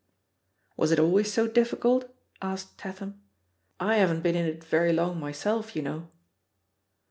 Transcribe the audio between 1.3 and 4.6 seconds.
so difficult?" asked Tatham; I haven't been in